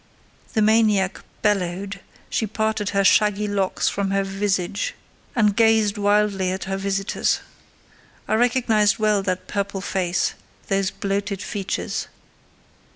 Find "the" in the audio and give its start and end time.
0.53-0.63